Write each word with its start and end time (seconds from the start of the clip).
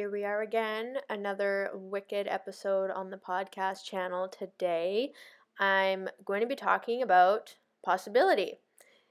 Here 0.00 0.10
we 0.10 0.24
are 0.24 0.40
again, 0.40 0.96
another 1.10 1.72
wicked 1.74 2.26
episode 2.26 2.90
on 2.90 3.10
the 3.10 3.18
podcast 3.18 3.84
channel. 3.84 4.28
Today, 4.28 5.12
I'm 5.58 6.08
going 6.24 6.40
to 6.40 6.46
be 6.46 6.56
talking 6.56 7.02
about 7.02 7.56
possibility. 7.84 8.60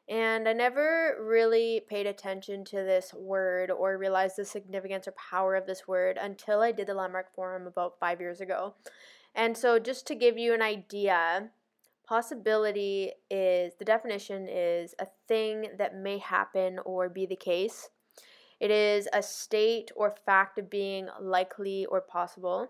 And 0.09 0.49
I 0.49 0.53
never 0.53 1.15
really 1.21 1.83
paid 1.87 2.07
attention 2.07 2.65
to 2.65 2.77
this 2.77 3.13
word 3.13 3.69
or 3.69 3.99
realized 3.99 4.37
the 4.37 4.45
significance 4.45 5.07
or 5.07 5.11
power 5.11 5.53
of 5.53 5.67
this 5.67 5.87
word 5.87 6.17
until 6.19 6.61
I 6.61 6.71
did 6.71 6.87
the 6.87 6.95
Landmark 6.95 7.35
Forum 7.35 7.67
about 7.67 7.99
five 7.99 8.19
years 8.19 8.41
ago. 8.41 8.73
And 9.35 9.55
so, 9.55 9.77
just 9.77 10.07
to 10.07 10.15
give 10.15 10.39
you 10.39 10.55
an 10.55 10.63
idea, 10.63 11.51
possibility 12.07 13.11
is 13.29 13.73
the 13.77 13.85
definition 13.85 14.47
is 14.49 14.95
a 14.97 15.05
thing 15.27 15.67
that 15.77 15.95
may 15.95 16.17
happen 16.17 16.79
or 16.83 17.09
be 17.09 17.27
the 17.27 17.35
case 17.35 17.89
it 18.59 18.71
is 18.71 19.07
a 19.13 19.23
state 19.23 19.91
or 19.95 20.15
fact 20.25 20.57
of 20.57 20.69
being 20.69 21.07
likely 21.19 21.85
or 21.85 22.01
possible. 22.01 22.69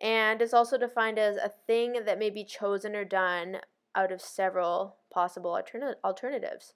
And 0.00 0.42
it's 0.42 0.54
also 0.54 0.76
defined 0.76 1.18
as 1.18 1.36
a 1.36 1.52
thing 1.66 2.04
that 2.04 2.18
may 2.18 2.30
be 2.30 2.44
chosen 2.44 2.96
or 2.96 3.04
done 3.04 3.58
out 3.94 4.10
of 4.10 4.20
several 4.20 4.96
possible 5.10 5.52
alterna- 5.52 5.94
alternatives. 6.04 6.74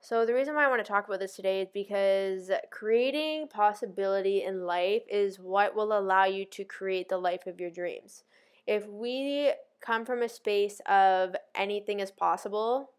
So, 0.00 0.26
the 0.26 0.34
reason 0.34 0.56
why 0.56 0.64
I 0.64 0.68
want 0.68 0.84
to 0.84 0.90
talk 0.90 1.06
about 1.06 1.20
this 1.20 1.36
today 1.36 1.60
is 1.60 1.68
because 1.72 2.50
creating 2.70 3.46
possibility 3.48 4.42
in 4.42 4.66
life 4.66 5.02
is 5.08 5.38
what 5.38 5.76
will 5.76 5.96
allow 5.96 6.24
you 6.24 6.44
to 6.46 6.64
create 6.64 7.08
the 7.08 7.18
life 7.18 7.46
of 7.46 7.60
your 7.60 7.70
dreams. 7.70 8.24
If 8.66 8.86
we 8.88 9.52
come 9.80 10.04
from 10.04 10.22
a 10.22 10.28
space 10.28 10.80
of 10.86 11.36
anything 11.54 12.00
is 12.00 12.10
possible, 12.10 12.90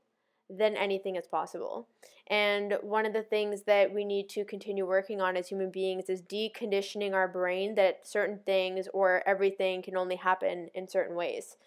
then 0.49 0.75
anything 0.75 1.16
is 1.16 1.27
possible. 1.27 1.88
And 2.27 2.77
one 2.81 3.05
of 3.05 3.13
the 3.13 3.23
things 3.23 3.63
that 3.63 3.94
we 3.94 4.05
need 4.05 4.30
to 4.30 4.45
continue 4.45 4.85
working 4.85 5.22
on 5.22 5.35
as 5.35 5.50
human 5.50 5.72
beings 5.72 6.09
is 6.09 6.22
deconditioning 6.22 7.13
our 7.13 7.27
brain 7.27 7.75
that 7.75 8.08
certain 8.08 8.39
things 8.45 8.88
or 8.94 9.23
everything 9.27 9.81
can 9.81 9.97
only 9.97 10.16
happen 10.16 10.69
in 10.73 10.88
certain 10.88 11.16
ways. 11.16 11.58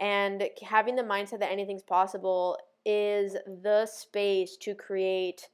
And 0.00 0.48
having 0.62 0.96
the 0.96 1.02
mindset 1.02 1.38
that 1.40 1.52
anything's 1.52 1.82
possible 1.82 2.58
is 2.84 3.36
the 3.62 3.86
space 3.86 4.56
to 4.58 4.74
create 4.74 5.48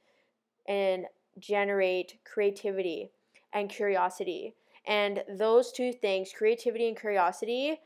and 0.67 1.05
generate 1.39 2.17
creativity 2.25 3.11
and 3.53 3.69
curiosity. 3.69 4.55
And 4.85 5.23
those 5.29 5.71
two 5.71 5.93
things, 5.93 6.33
creativity 6.35 6.87
and 6.87 6.99
curiosity, 6.99 7.79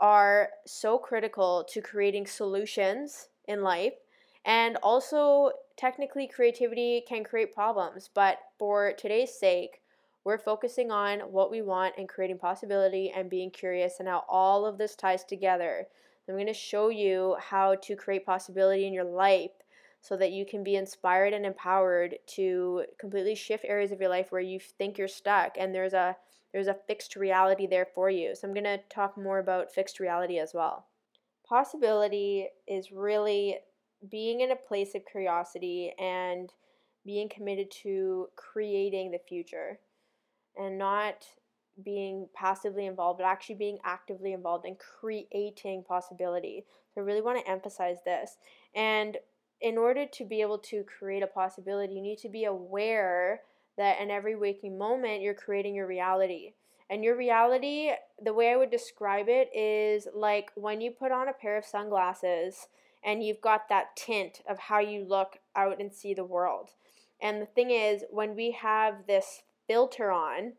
are 0.00 0.50
so 0.66 0.98
critical 0.98 1.64
to 1.70 1.80
creating 1.80 2.26
solutions 2.26 3.29
in 3.46 3.62
life. 3.62 3.94
And 4.44 4.76
also, 4.82 5.52
technically, 5.76 6.26
creativity 6.26 7.04
can 7.06 7.24
create 7.24 7.54
problems, 7.54 8.08
but 8.12 8.38
for 8.58 8.92
today's 8.92 9.34
sake, 9.38 9.82
we're 10.24 10.38
focusing 10.38 10.90
on 10.90 11.20
what 11.20 11.50
we 11.50 11.62
want 11.62 11.94
and 11.96 12.08
creating 12.08 12.38
possibility 12.38 13.10
and 13.10 13.30
being 13.30 13.50
curious 13.50 14.00
and 14.00 14.08
how 14.08 14.24
all 14.28 14.66
of 14.66 14.78
this 14.78 14.94
ties 14.94 15.24
together. 15.24 15.86
I'm 16.28 16.36
going 16.36 16.46
to 16.46 16.54
show 16.54 16.90
you 16.90 17.36
how 17.40 17.74
to 17.74 17.96
create 17.96 18.24
possibility 18.24 18.86
in 18.86 18.92
your 18.92 19.04
life 19.04 19.50
so 20.00 20.16
that 20.16 20.32
you 20.32 20.46
can 20.46 20.62
be 20.62 20.76
inspired 20.76 21.32
and 21.32 21.44
empowered 21.44 22.16
to 22.28 22.84
completely 22.98 23.34
shift 23.34 23.64
areas 23.66 23.92
of 23.92 24.00
your 24.00 24.08
life 24.08 24.30
where 24.30 24.40
you 24.40 24.60
think 24.60 24.96
you're 24.96 25.08
stuck 25.08 25.56
and 25.58 25.74
there's 25.74 25.92
a 25.92 26.16
there's 26.52 26.68
a 26.68 26.74
fixed 26.86 27.14
reality 27.14 27.66
there 27.66 27.86
for 27.94 28.10
you. 28.10 28.34
So 28.34 28.46
I'm 28.46 28.54
going 28.54 28.64
to 28.64 28.80
talk 28.88 29.16
more 29.16 29.38
about 29.38 29.72
fixed 29.72 30.00
reality 30.00 30.38
as 30.38 30.52
well. 30.52 30.86
Possibility 31.50 32.46
is 32.68 32.92
really 32.92 33.58
being 34.08 34.40
in 34.40 34.52
a 34.52 34.56
place 34.56 34.94
of 34.94 35.02
curiosity 35.04 35.92
and 35.98 36.52
being 37.04 37.28
committed 37.28 37.72
to 37.82 38.28
creating 38.36 39.10
the 39.10 39.18
future 39.28 39.80
and 40.56 40.78
not 40.78 41.26
being 41.84 42.28
passively 42.34 42.86
involved, 42.86 43.18
but 43.18 43.26
actually 43.26 43.56
being 43.56 43.78
actively 43.84 44.32
involved 44.32 44.64
in 44.64 44.76
creating 44.76 45.82
possibility. 45.82 46.64
So 46.94 47.00
I 47.00 47.04
really 47.04 47.20
want 47.20 47.44
to 47.44 47.50
emphasize 47.50 47.98
this. 48.04 48.36
And 48.74 49.16
in 49.60 49.76
order 49.76 50.06
to 50.06 50.24
be 50.24 50.42
able 50.42 50.58
to 50.58 50.84
create 50.84 51.24
a 51.24 51.26
possibility, 51.26 51.94
you 51.94 52.02
need 52.02 52.18
to 52.18 52.28
be 52.28 52.44
aware 52.44 53.40
that 53.76 54.00
in 54.00 54.10
every 54.10 54.36
waking 54.36 54.78
moment, 54.78 55.20
you're 55.20 55.34
creating 55.34 55.74
your 55.74 55.88
reality. 55.88 56.52
And 56.90 57.04
your 57.04 57.16
reality, 57.16 57.92
the 58.20 58.34
way 58.34 58.50
I 58.50 58.56
would 58.56 58.72
describe 58.72 59.26
it 59.28 59.48
is 59.56 60.08
like 60.12 60.50
when 60.56 60.80
you 60.80 60.90
put 60.90 61.12
on 61.12 61.28
a 61.28 61.32
pair 61.32 61.56
of 61.56 61.64
sunglasses 61.64 62.66
and 63.04 63.22
you've 63.22 63.40
got 63.40 63.68
that 63.68 63.94
tint 63.96 64.42
of 64.48 64.58
how 64.58 64.80
you 64.80 65.04
look 65.04 65.38
out 65.54 65.80
and 65.80 65.92
see 65.92 66.14
the 66.14 66.24
world. 66.24 66.70
And 67.22 67.40
the 67.40 67.46
thing 67.46 67.70
is, 67.70 68.02
when 68.10 68.34
we 68.34 68.50
have 68.50 69.06
this 69.06 69.42
filter 69.68 70.10
on, 70.10 70.54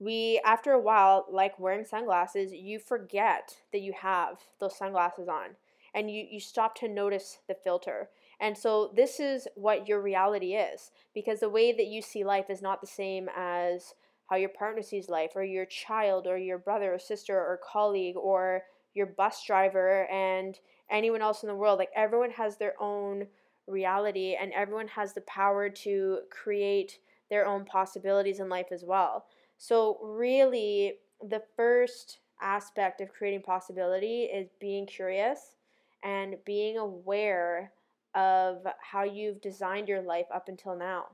we, 0.00 0.40
after 0.42 0.72
a 0.72 0.80
while, 0.80 1.26
like 1.30 1.58
wearing 1.58 1.84
sunglasses, 1.84 2.52
you 2.52 2.78
forget 2.78 3.56
that 3.70 3.82
you 3.82 3.92
have 3.92 4.38
those 4.60 4.78
sunglasses 4.78 5.28
on 5.28 5.50
and 5.94 6.10
you, 6.10 6.26
you 6.30 6.40
stop 6.40 6.76
to 6.76 6.88
notice 6.88 7.40
the 7.46 7.54
filter. 7.54 8.08
And 8.40 8.56
so, 8.56 8.92
this 8.94 9.20
is 9.20 9.48
what 9.54 9.88
your 9.88 10.00
reality 10.00 10.54
is 10.54 10.92
because 11.12 11.40
the 11.40 11.48
way 11.50 11.72
that 11.72 11.86
you 11.86 12.00
see 12.00 12.24
life 12.24 12.48
is 12.48 12.62
not 12.62 12.80
the 12.80 12.86
same 12.86 13.28
as 13.36 13.94
how 14.28 14.36
your 14.36 14.50
partner 14.50 14.82
sees 14.82 15.08
life, 15.08 15.32
or 15.34 15.42
your 15.42 15.66
child, 15.66 16.26
or 16.26 16.36
your 16.36 16.58
brother, 16.58 16.94
or 16.94 16.98
sister, 16.98 17.36
or 17.36 17.60
colleague, 17.62 18.16
or 18.16 18.62
your 18.94 19.06
bus 19.06 19.44
driver, 19.44 20.06
and 20.10 20.58
anyone 20.90 21.22
else 21.22 21.42
in 21.42 21.48
the 21.48 21.54
world. 21.54 21.78
Like, 21.78 21.90
everyone 21.94 22.30
has 22.30 22.56
their 22.56 22.74
own 22.80 23.26
reality, 23.66 24.36
and 24.40 24.52
everyone 24.52 24.88
has 24.88 25.12
the 25.12 25.22
power 25.22 25.68
to 25.68 26.20
create 26.30 26.98
their 27.30 27.46
own 27.46 27.64
possibilities 27.64 28.40
in 28.40 28.48
life 28.48 28.72
as 28.72 28.84
well. 28.84 29.26
So, 29.56 29.98
really, 30.02 30.94
the 31.22 31.42
first 31.56 32.18
aspect 32.40 33.00
of 33.00 33.12
creating 33.12 33.42
possibility 33.42 34.22
is 34.24 34.48
being 34.60 34.86
curious 34.86 35.56
and 36.04 36.36
being 36.44 36.78
aware 36.78 37.72
of 38.14 38.66
how 38.80 39.02
you've 39.02 39.40
designed 39.40 39.88
your 39.88 40.00
life 40.02 40.26
up 40.32 40.48
until 40.48 40.76
now. 40.76 41.06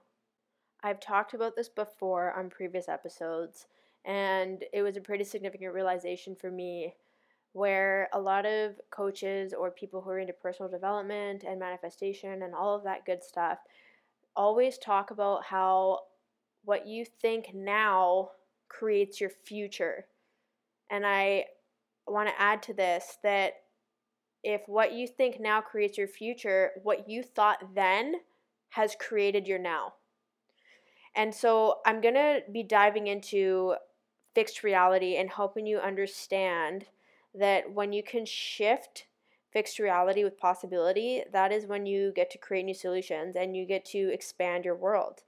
I've 0.84 1.00
talked 1.00 1.32
about 1.32 1.56
this 1.56 1.70
before 1.70 2.34
on 2.34 2.50
previous 2.50 2.90
episodes, 2.90 3.68
and 4.04 4.62
it 4.70 4.82
was 4.82 4.98
a 4.98 5.00
pretty 5.00 5.24
significant 5.24 5.72
realization 5.72 6.36
for 6.36 6.50
me 6.50 6.94
where 7.54 8.10
a 8.12 8.20
lot 8.20 8.44
of 8.44 8.74
coaches 8.90 9.54
or 9.54 9.70
people 9.70 10.02
who 10.02 10.10
are 10.10 10.18
into 10.18 10.34
personal 10.34 10.70
development 10.70 11.42
and 11.42 11.58
manifestation 11.58 12.42
and 12.42 12.54
all 12.54 12.74
of 12.74 12.84
that 12.84 13.06
good 13.06 13.24
stuff 13.24 13.60
always 14.36 14.76
talk 14.76 15.10
about 15.10 15.42
how 15.44 16.00
what 16.64 16.86
you 16.86 17.06
think 17.22 17.54
now 17.54 18.28
creates 18.68 19.22
your 19.22 19.30
future. 19.30 20.04
And 20.90 21.06
I 21.06 21.46
want 22.06 22.28
to 22.28 22.38
add 22.38 22.62
to 22.64 22.74
this 22.74 23.16
that 23.22 23.54
if 24.42 24.60
what 24.66 24.92
you 24.92 25.08
think 25.08 25.40
now 25.40 25.62
creates 25.62 25.96
your 25.96 26.08
future, 26.08 26.72
what 26.82 27.08
you 27.08 27.22
thought 27.22 27.74
then 27.74 28.16
has 28.68 28.94
created 29.00 29.48
your 29.48 29.58
now. 29.58 29.94
And 31.16 31.34
so 31.34 31.78
I'm 31.86 32.00
going 32.00 32.14
to 32.14 32.42
be 32.52 32.62
diving 32.62 33.06
into 33.06 33.74
fixed 34.34 34.64
reality 34.64 35.16
and 35.16 35.30
helping 35.30 35.66
you 35.66 35.78
understand 35.78 36.86
that 37.34 37.72
when 37.72 37.92
you 37.92 38.02
can 38.02 38.24
shift 38.24 39.06
fixed 39.52 39.78
reality 39.78 40.24
with 40.24 40.38
possibility, 40.38 41.22
that 41.32 41.52
is 41.52 41.66
when 41.66 41.86
you 41.86 42.12
get 42.14 42.30
to 42.30 42.38
create 42.38 42.64
new 42.64 42.74
solutions 42.74 43.36
and 43.36 43.56
you 43.56 43.64
get 43.64 43.84
to 43.84 44.12
expand 44.12 44.64
your 44.64 44.74
world. 44.74 45.22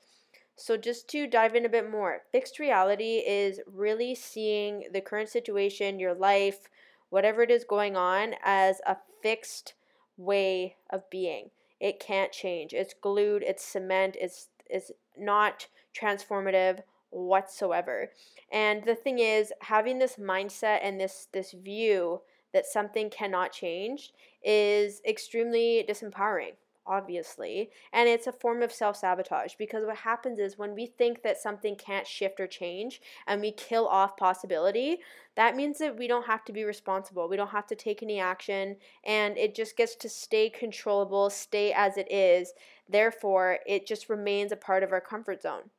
So, 0.56 0.76
just 0.76 1.06
to 1.10 1.26
dive 1.26 1.54
in 1.54 1.66
a 1.66 1.70
bit 1.70 1.88
more, 1.88 2.22
fixed 2.32 2.58
reality 2.58 3.18
is 3.18 3.60
really 3.66 4.14
seeing 4.14 4.84
the 4.92 5.02
current 5.02 5.28
situation, 5.28 6.00
your 6.00 6.14
life, 6.14 6.68
whatever 7.10 7.42
it 7.42 7.50
is 7.50 7.64
going 7.64 7.94
on, 7.94 8.34
as 8.42 8.80
a 8.86 8.96
fixed 9.22 9.74
way 10.16 10.76
of 10.90 11.08
being. 11.10 11.50
It 11.78 12.00
can't 12.00 12.32
change. 12.32 12.72
It's 12.72 12.94
glued, 12.94 13.42
it's 13.42 13.62
cement, 13.62 14.16
it's, 14.18 14.48
it's 14.64 14.90
not 15.16 15.66
transformative 15.98 16.80
whatsoever. 17.10 18.10
And 18.52 18.84
the 18.84 18.94
thing 18.94 19.18
is, 19.18 19.52
having 19.62 19.98
this 19.98 20.16
mindset 20.16 20.80
and 20.82 21.00
this 21.00 21.28
this 21.32 21.52
view 21.52 22.20
that 22.52 22.66
something 22.66 23.10
cannot 23.10 23.52
change 23.52 24.12
is 24.42 25.00
extremely 25.06 25.84
disempowering. 25.88 26.54
obviously. 26.88 27.70
And 27.92 28.08
it's 28.08 28.28
a 28.28 28.32
form 28.32 28.62
of 28.62 28.72
self 28.72 28.96
sabotage 28.96 29.54
because 29.58 29.84
what 29.84 29.96
happens 29.96 30.38
is 30.38 30.56
when 30.56 30.74
we 30.74 30.86
think 30.86 31.22
that 31.22 31.36
something 31.36 31.74
can't 31.76 32.06
shift 32.06 32.38
or 32.40 32.46
change 32.46 33.00
and 33.26 33.40
we 33.40 33.50
kill 33.52 33.86
off 33.88 34.16
possibility, 34.16 34.98
that 35.34 35.56
means 35.56 35.78
that 35.78 35.98
we 35.98 36.06
don't 36.06 36.26
have 36.26 36.44
to 36.44 36.52
be 36.52 36.64
responsible. 36.64 37.28
We 37.28 37.36
don't 37.36 37.50
have 37.50 37.66
to 37.68 37.74
take 37.74 38.02
any 38.02 38.20
action 38.20 38.76
and 39.04 39.36
it 39.36 39.54
just 39.54 39.76
gets 39.76 39.96
to 39.96 40.08
stay 40.08 40.48
controllable, 40.48 41.28
stay 41.30 41.72
as 41.72 41.96
it 41.96 42.10
is. 42.10 42.52
Therefore, 42.88 43.58
it 43.66 43.86
just 43.86 44.08
remains 44.08 44.52
a 44.52 44.56
part 44.56 44.82
of 44.84 44.92
our 44.92 45.00
comfort 45.00 45.42
zone. 45.42 45.70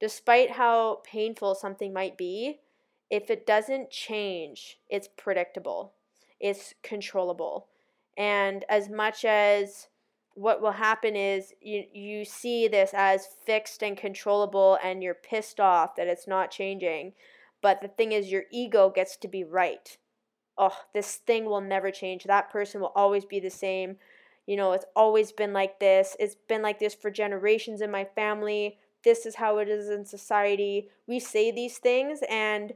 Despite 0.00 0.52
how 0.52 1.00
painful 1.04 1.54
something 1.54 1.92
might 1.92 2.18
be, 2.18 2.60
if 3.10 3.30
it 3.30 3.46
doesn't 3.46 3.90
change, 3.90 4.78
it's 4.88 5.08
predictable, 5.16 5.94
it's 6.40 6.74
controllable. 6.82 7.68
And 8.16 8.64
as 8.68 8.88
much 8.88 9.24
as 9.24 9.88
what 10.34 10.60
will 10.60 10.72
happen 10.72 11.16
is 11.16 11.54
you 11.62 11.84
you 11.94 12.24
see 12.24 12.68
this 12.68 12.90
as 12.92 13.26
fixed 13.46 13.82
and 13.82 13.96
controllable 13.96 14.78
and 14.84 15.02
you're 15.02 15.14
pissed 15.14 15.58
off 15.58 15.96
that 15.96 16.06
it's 16.06 16.28
not 16.28 16.50
changing 16.50 17.14
but 17.62 17.80
the 17.80 17.88
thing 17.88 18.12
is 18.12 18.30
your 18.30 18.44
ego 18.52 18.90
gets 18.94 19.16
to 19.16 19.28
be 19.28 19.42
right. 19.42 19.96
Oh 20.58 20.76
this 20.92 21.16
thing 21.16 21.46
will 21.46 21.62
never 21.62 21.90
change. 21.90 22.24
That 22.24 22.50
person 22.50 22.82
will 22.82 22.92
always 22.94 23.24
be 23.24 23.40
the 23.40 23.50
same. 23.50 23.96
You 24.46 24.56
know 24.56 24.72
it's 24.72 24.84
always 24.94 25.32
been 25.32 25.54
like 25.54 25.80
this. 25.80 26.16
It's 26.20 26.36
been 26.48 26.60
like 26.60 26.78
this 26.78 26.94
for 26.94 27.10
generations 27.10 27.80
in 27.80 27.90
my 27.90 28.04
family 28.04 28.78
this 29.06 29.24
is 29.24 29.36
how 29.36 29.56
it 29.56 29.68
is 29.68 29.88
in 29.88 30.04
society 30.04 30.90
we 31.06 31.18
say 31.18 31.50
these 31.50 31.78
things 31.78 32.20
and 32.28 32.74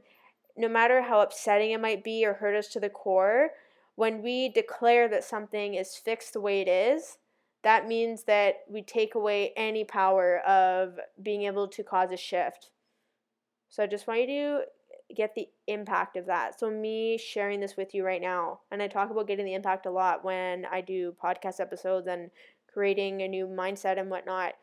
no 0.57 0.67
matter 0.67 1.03
how 1.03 1.21
upsetting 1.21 1.69
it 1.69 1.79
might 1.79 2.03
be 2.03 2.25
or 2.25 2.33
hurt 2.33 2.55
us 2.55 2.67
to 2.67 2.79
the 2.79 2.89
core 2.89 3.51
when 3.93 4.23
we 4.23 4.49
declare 4.49 5.07
that 5.07 5.23
something 5.23 5.75
is 5.75 5.95
fixed 5.95 6.33
the 6.33 6.41
way 6.41 6.61
it 6.61 6.67
is 6.67 7.19
that 7.63 7.87
means 7.87 8.23
that 8.23 8.63
we 8.67 8.81
take 8.81 9.15
away 9.15 9.53
any 9.55 9.83
power 9.83 10.39
of 10.39 10.99
being 11.21 11.43
able 11.43 11.67
to 11.67 11.83
cause 11.83 12.11
a 12.11 12.17
shift. 12.17 12.71
So 13.69 13.83
I 13.83 13.87
just 13.87 14.07
want 14.07 14.21
you 14.21 14.25
to 14.27 14.65
get 15.15 15.35
the 15.35 15.47
impact 15.67 16.17
of 16.17 16.25
that. 16.25 16.59
So 16.59 16.71
me 16.71 17.17
sharing 17.17 17.59
this 17.59 17.77
with 17.77 17.93
you 17.93 18.03
right 18.03 18.21
now, 18.21 18.61
and 18.71 18.81
I 18.81 18.87
talk 18.87 19.11
about 19.11 19.27
getting 19.27 19.45
the 19.45 19.53
impact 19.53 19.85
a 19.85 19.91
lot 19.91 20.25
when 20.25 20.65
I 20.65 20.81
do 20.81 21.15
podcast 21.23 21.59
episodes 21.59 22.07
and 22.07 22.31
creating 22.71 23.21
a 23.21 23.27
new 23.27 23.45
mindset 23.45 23.99
and 23.99 24.09
whatnot, 24.09 24.53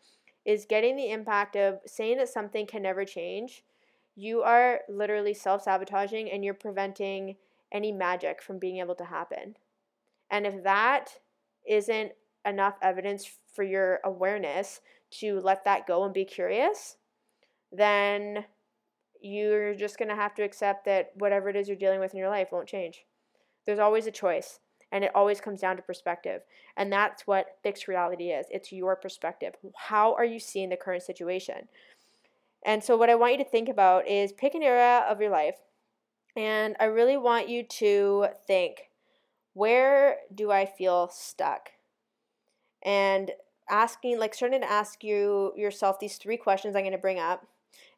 is 0.48 0.64
getting 0.64 0.96
the 0.96 1.10
impact 1.10 1.56
of 1.56 1.78
saying 1.84 2.16
that 2.16 2.30
something 2.30 2.66
can 2.66 2.80
never 2.80 3.04
change. 3.04 3.64
You 4.16 4.40
are 4.40 4.80
literally 4.88 5.34
self 5.34 5.62
sabotaging 5.62 6.30
and 6.30 6.42
you're 6.42 6.54
preventing 6.54 7.36
any 7.70 7.92
magic 7.92 8.40
from 8.40 8.58
being 8.58 8.78
able 8.78 8.94
to 8.94 9.04
happen. 9.04 9.56
And 10.30 10.46
if 10.46 10.64
that 10.64 11.18
isn't 11.66 12.12
enough 12.46 12.76
evidence 12.80 13.30
for 13.54 13.62
your 13.62 14.00
awareness 14.04 14.80
to 15.10 15.38
let 15.38 15.66
that 15.66 15.86
go 15.86 16.04
and 16.04 16.14
be 16.14 16.24
curious, 16.24 16.96
then 17.70 18.46
you're 19.20 19.74
just 19.74 19.98
going 19.98 20.08
to 20.08 20.14
have 20.14 20.34
to 20.36 20.42
accept 20.42 20.86
that 20.86 21.10
whatever 21.16 21.50
it 21.50 21.56
is 21.56 21.68
you're 21.68 21.76
dealing 21.76 22.00
with 22.00 22.14
in 22.14 22.18
your 22.18 22.30
life 22.30 22.52
won't 22.52 22.66
change. 22.66 23.04
There's 23.66 23.78
always 23.78 24.06
a 24.06 24.10
choice, 24.10 24.60
and 24.92 25.04
it 25.04 25.12
always 25.14 25.40
comes 25.40 25.60
down 25.60 25.76
to 25.76 25.82
perspective. 25.82 26.42
And 26.76 26.92
that's 26.92 27.26
what 27.26 27.56
fixed 27.62 27.88
reality 27.88 28.30
is 28.30 28.46
it's 28.50 28.72
your 28.72 28.96
perspective. 28.96 29.54
How 29.76 30.14
are 30.14 30.24
you 30.24 30.40
seeing 30.40 30.68
the 30.68 30.76
current 30.76 31.02
situation? 31.02 31.68
And 32.64 32.82
so, 32.82 32.96
what 32.96 33.10
I 33.10 33.14
want 33.14 33.32
you 33.32 33.44
to 33.44 33.50
think 33.50 33.68
about 33.68 34.08
is 34.08 34.32
pick 34.32 34.54
an 34.54 34.62
area 34.62 35.06
of 35.08 35.20
your 35.20 35.30
life, 35.30 35.56
and 36.36 36.76
I 36.80 36.86
really 36.86 37.16
want 37.16 37.48
you 37.48 37.62
to 37.62 38.28
think 38.46 38.90
where 39.54 40.18
do 40.34 40.50
I 40.50 40.66
feel 40.66 41.08
stuck? 41.08 41.70
and 42.82 43.32
asking 43.68 44.18
like 44.18 44.34
starting 44.34 44.60
to 44.60 44.70
ask 44.70 45.04
you 45.04 45.52
yourself 45.56 46.00
these 46.00 46.16
three 46.16 46.36
questions 46.36 46.74
I'm 46.74 46.82
going 46.82 46.92
to 46.92 46.98
bring 46.98 47.18
up 47.18 47.46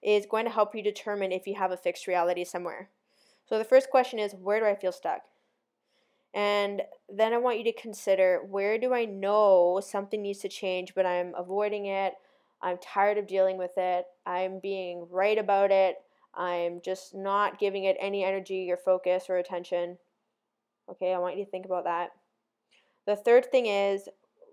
is 0.02 0.26
going 0.26 0.44
to 0.44 0.50
help 0.50 0.74
you 0.74 0.82
determine 0.82 1.32
if 1.32 1.46
you 1.46 1.54
have 1.54 1.70
a 1.70 1.76
fixed 1.76 2.06
reality 2.06 2.44
somewhere. 2.44 2.88
So 3.46 3.58
the 3.58 3.64
first 3.64 3.90
question 3.90 4.18
is 4.18 4.34
where 4.34 4.60
do 4.60 4.66
I 4.66 4.74
feel 4.74 4.92
stuck? 4.92 5.22
And 6.32 6.82
then 7.08 7.32
I 7.32 7.38
want 7.38 7.58
you 7.58 7.64
to 7.64 7.72
consider 7.72 8.40
where 8.48 8.78
do 8.78 8.94
I 8.94 9.04
know 9.04 9.80
something 9.84 10.22
needs 10.22 10.38
to 10.40 10.48
change 10.48 10.94
but 10.94 11.06
I'm 11.06 11.34
avoiding 11.36 11.86
it. 11.86 12.14
I'm 12.62 12.78
tired 12.78 13.18
of 13.18 13.26
dealing 13.26 13.56
with 13.56 13.72
it. 13.76 14.06
I'm 14.26 14.60
being 14.60 15.06
right 15.10 15.38
about 15.38 15.70
it. 15.70 15.96
I'm 16.34 16.80
just 16.84 17.14
not 17.14 17.58
giving 17.58 17.84
it 17.84 17.96
any 17.98 18.22
energy 18.22 18.70
or 18.70 18.76
focus 18.76 19.26
or 19.28 19.38
attention. 19.38 19.98
Okay, 20.88 21.12
I 21.12 21.18
want 21.18 21.36
you 21.36 21.44
to 21.44 21.50
think 21.50 21.64
about 21.64 21.84
that. 21.84 22.10
The 23.06 23.16
third 23.16 23.50
thing 23.50 23.66
is 23.66 24.08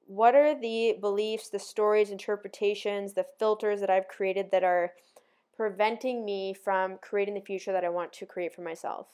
what 0.07 0.35
are 0.35 0.59
the 0.59 0.97
beliefs, 0.99 1.49
the 1.49 1.59
stories, 1.59 2.09
interpretations, 2.09 3.13
the 3.13 3.25
filters 3.37 3.81
that 3.81 3.89
I've 3.89 4.07
created 4.07 4.51
that 4.51 4.63
are 4.63 4.93
preventing 5.55 6.23
me 6.23 6.53
from 6.53 6.97
creating 7.01 7.33
the 7.33 7.41
future 7.41 7.73
that 7.73 7.83
I 7.83 7.89
want 7.89 8.13
to 8.13 8.25
create 8.25 8.55
for 8.55 8.61
myself? 8.61 9.07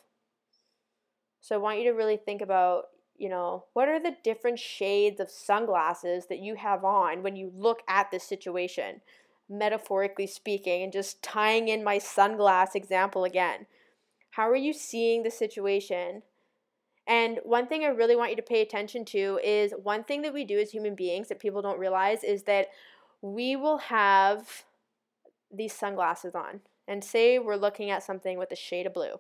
So 1.44 1.56
I 1.56 1.60
want 1.60 1.80
you 1.80 1.84
to 1.92 1.98
really 1.98 2.16
think 2.16 2.42
about, 2.42 2.86
you 3.18 3.28
know, 3.28 3.66
what 3.74 3.90
are 3.90 4.00
the 4.00 4.16
different 4.24 4.60
shades 4.60 5.20
of 5.20 5.30
sunglasses 5.30 6.28
that 6.28 6.40
you 6.40 6.56
have 6.56 6.86
on 6.86 7.22
when 7.22 7.36
you 7.36 7.52
look 7.54 7.82
at 7.90 8.10
this 8.12 8.24
situation, 8.24 9.02
metaphorically 9.50 10.26
speaking, 10.26 10.84
and 10.84 10.94
just 10.94 11.22
tying 11.22 11.68
in 11.68 11.84
my 11.84 12.00
sunglass 12.00 12.76
example 12.76 13.26
again. 13.26 13.66
How 14.32 14.50
are 14.50 14.56
you 14.56 14.72
seeing 14.72 15.24
the 15.24 15.30
situation? 15.30 16.22
And 17.06 17.40
one 17.44 17.68
thing 17.68 17.84
I 17.84 17.88
really 17.88 18.16
want 18.16 18.30
you 18.30 18.38
to 18.38 18.42
pay 18.42 18.62
attention 18.62 19.04
to 19.08 19.38
is 19.44 19.74
one 19.84 20.06
thing 20.06 20.22
that 20.22 20.34
we 20.34 20.46
do 20.46 20.60
as 20.60 20.72
human 20.72 20.96
beings 20.96 21.28
that 21.28 21.42
people 21.42 21.62
don't 21.62 21.78
realize 21.78 22.24
is 22.24 22.44
that 22.44 22.70
we 23.22 23.58
will 23.58 23.80
have 23.80 24.64
these 25.54 25.74
sunglasses 25.74 26.36
on. 26.36 26.62
And 26.88 27.04
say 27.04 27.38
we're 27.38 27.58
looking 27.58 27.90
at 27.90 28.02
something 28.02 28.38
with 28.38 28.54
a 28.54 28.56
shade 28.56 28.86
of 28.86 28.94
blue. 28.94 29.16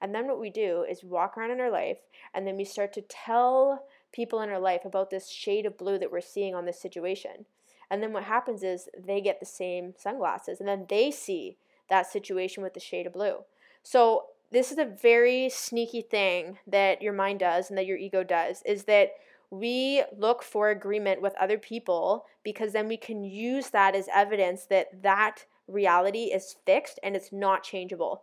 And 0.00 0.14
then 0.14 0.26
what 0.26 0.40
we 0.40 0.50
do 0.50 0.84
is 0.88 1.02
walk 1.02 1.36
around 1.36 1.50
in 1.50 1.60
our 1.60 1.70
life 1.70 1.98
and 2.34 2.46
then 2.46 2.56
we 2.56 2.64
start 2.64 2.92
to 2.94 3.02
tell 3.02 3.84
people 4.12 4.40
in 4.40 4.50
our 4.50 4.60
life 4.60 4.84
about 4.84 5.10
this 5.10 5.28
shade 5.28 5.66
of 5.66 5.78
blue 5.78 5.98
that 5.98 6.10
we're 6.10 6.20
seeing 6.20 6.54
on 6.54 6.64
this 6.64 6.80
situation. 6.80 7.46
And 7.90 8.02
then 8.02 8.12
what 8.12 8.24
happens 8.24 8.62
is 8.62 8.88
they 8.98 9.20
get 9.20 9.40
the 9.40 9.46
same 9.46 9.94
sunglasses 9.96 10.60
and 10.60 10.68
then 10.68 10.86
they 10.88 11.10
see 11.10 11.56
that 11.88 12.10
situation 12.10 12.62
with 12.62 12.74
the 12.74 12.80
shade 12.80 13.06
of 13.06 13.12
blue. 13.12 13.44
So 13.82 14.26
this 14.50 14.72
is 14.72 14.78
a 14.78 14.84
very 14.84 15.48
sneaky 15.48 16.02
thing 16.02 16.58
that 16.66 17.02
your 17.02 17.12
mind 17.12 17.40
does 17.40 17.68
and 17.68 17.78
that 17.78 17.86
your 17.86 17.98
ego 17.98 18.22
does 18.22 18.62
is 18.64 18.84
that 18.84 19.12
we 19.50 20.02
look 20.16 20.42
for 20.42 20.70
agreement 20.70 21.22
with 21.22 21.34
other 21.40 21.58
people 21.58 22.24
because 22.42 22.72
then 22.72 22.88
we 22.88 22.96
can 22.96 23.22
use 23.22 23.70
that 23.70 23.94
as 23.94 24.08
evidence 24.12 24.64
that 24.66 25.02
that 25.02 25.44
reality 25.68 26.24
is 26.24 26.56
fixed 26.64 26.98
and 27.02 27.14
it's 27.14 27.32
not 27.32 27.62
changeable. 27.62 28.22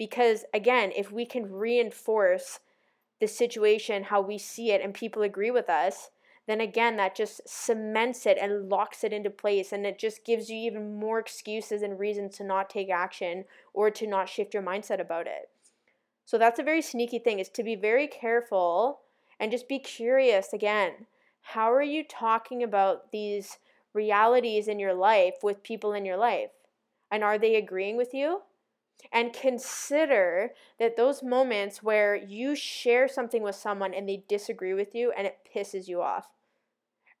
Because 0.00 0.46
again, 0.54 0.92
if 0.96 1.12
we 1.12 1.26
can 1.26 1.52
reinforce 1.52 2.60
the 3.20 3.28
situation 3.28 4.04
how 4.04 4.22
we 4.22 4.38
see 4.38 4.70
it 4.70 4.80
and 4.80 4.94
people 4.94 5.20
agree 5.20 5.50
with 5.50 5.68
us, 5.68 6.08
then 6.46 6.58
again, 6.58 6.96
that 6.96 7.14
just 7.14 7.46
cements 7.46 8.24
it 8.24 8.38
and 8.40 8.70
locks 8.70 9.04
it 9.04 9.12
into 9.12 9.28
place. 9.28 9.72
And 9.72 9.84
it 9.84 9.98
just 9.98 10.24
gives 10.24 10.48
you 10.48 10.56
even 10.56 10.98
more 10.98 11.18
excuses 11.18 11.82
and 11.82 11.98
reasons 11.98 12.38
to 12.38 12.44
not 12.44 12.70
take 12.70 12.88
action 12.88 13.44
or 13.74 13.90
to 13.90 14.06
not 14.06 14.30
shift 14.30 14.54
your 14.54 14.62
mindset 14.62 15.02
about 15.02 15.26
it. 15.26 15.50
So 16.24 16.38
that's 16.38 16.58
a 16.58 16.62
very 16.64 16.80
sneaky 16.80 17.18
thing 17.18 17.38
is 17.38 17.50
to 17.50 17.62
be 17.62 17.74
very 17.74 18.06
careful 18.06 19.00
and 19.38 19.52
just 19.52 19.68
be 19.68 19.78
curious 19.78 20.54
again. 20.54 21.08
How 21.42 21.70
are 21.70 21.82
you 21.82 22.04
talking 22.04 22.62
about 22.62 23.12
these 23.12 23.58
realities 23.92 24.66
in 24.66 24.78
your 24.78 24.94
life 24.94 25.34
with 25.42 25.62
people 25.62 25.92
in 25.92 26.06
your 26.06 26.16
life? 26.16 26.52
And 27.10 27.22
are 27.22 27.38
they 27.38 27.56
agreeing 27.56 27.98
with 27.98 28.14
you? 28.14 28.44
And 29.12 29.32
consider 29.32 30.50
that 30.78 30.96
those 30.96 31.22
moments 31.22 31.82
where 31.82 32.14
you 32.16 32.54
share 32.54 33.08
something 33.08 33.42
with 33.42 33.56
someone 33.56 33.94
and 33.94 34.08
they 34.08 34.24
disagree 34.28 34.74
with 34.74 34.94
you 34.94 35.12
and 35.16 35.26
it 35.26 35.38
pisses 35.54 35.88
you 35.88 36.02
off 36.02 36.28